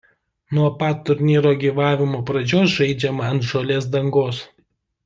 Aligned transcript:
Nuo 0.53 0.69
pat 0.83 1.03
turnyro 1.09 1.53
gyvavimo 1.65 2.23
pradžios 2.31 2.75
žaidžiama 2.81 3.31
ant 3.35 3.49
žolės 3.53 3.91
dangos. 3.99 4.43